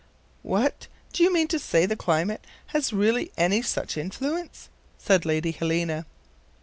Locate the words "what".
0.41-0.87